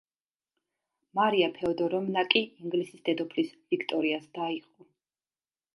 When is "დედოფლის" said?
3.11-3.53